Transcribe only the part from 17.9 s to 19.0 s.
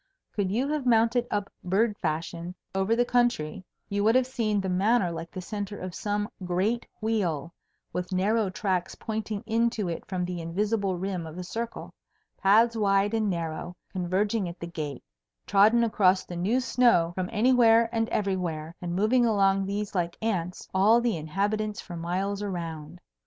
and everywhere; and